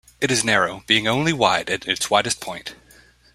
It 0.19 0.31
is 0.31 0.43
narrow, 0.43 0.83
being 0.87 1.07
only 1.07 1.31
wide 1.31 1.69
at 1.69 1.87
its 1.87 2.09
widest 2.09 2.39
point. 2.39 2.73